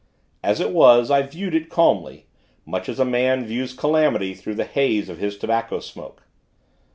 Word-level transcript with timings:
As 0.43 0.59
it 0.59 0.71
was, 0.71 1.11
I 1.11 1.21
viewed 1.21 1.53
it, 1.53 1.69
calmly 1.69 2.25
much 2.65 2.89
as 2.89 2.99
a 2.99 3.05
man 3.05 3.45
views 3.45 3.75
calamity 3.75 4.33
through 4.33 4.55
the 4.55 4.65
haze 4.65 5.09
of 5.09 5.19
his 5.19 5.37
tobacco 5.37 5.79
smoke. 5.79 6.23